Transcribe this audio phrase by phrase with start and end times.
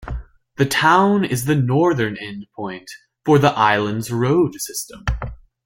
[0.57, 2.89] The town is the northern end point
[3.23, 5.05] for the island's road system.